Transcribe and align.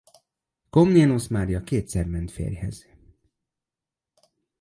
Komnénosz 0.69 1.27
Mária 1.27 1.63
kétszer 1.63 2.05
ment 2.05 2.31
férjhez. 2.31 2.85